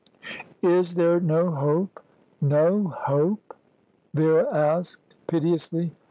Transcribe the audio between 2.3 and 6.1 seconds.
no hope?" Vera asked piteously.